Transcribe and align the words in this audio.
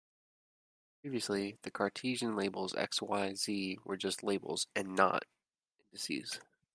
Previously, 1.03 1.59
the 1.61 1.69
Cartesian 1.69 2.35
labels 2.35 2.73
x, 2.73 3.03
y, 3.03 3.35
z 3.35 3.77
were 3.85 3.97
just 3.97 4.23
labels 4.23 4.65
and 4.75 4.95
"not" 4.95 5.25
indices. 5.91 6.39